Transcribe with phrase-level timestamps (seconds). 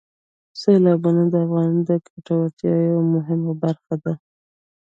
[0.59, 4.13] سیلابونه د افغانانو د ګټورتیا یوه مهمه برخه ده.